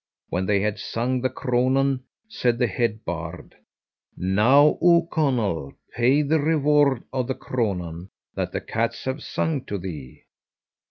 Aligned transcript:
When 0.29 0.47
they 0.47 0.61
had 0.61 0.79
sung 0.79 1.21
the 1.21 1.29
cronan, 1.29 2.05
said 2.27 2.57
the 2.57 2.65
head 2.65 3.05
bard, 3.05 3.53
'Now, 4.17 4.79
O 4.81 5.05
Conall, 5.11 5.73
pay 5.95 6.23
the 6.23 6.39
reward 6.39 7.03
of 7.13 7.27
the 7.27 7.35
cronan 7.35 8.09
that 8.33 8.51
the 8.51 8.61
cats 8.61 9.03
have 9.05 9.21
sung 9.21 9.63
to 9.65 9.77
thee.' 9.77 10.23